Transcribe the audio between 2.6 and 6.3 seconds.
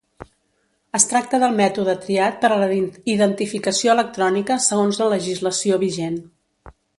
la identificació electrònica segons la legislació vigent.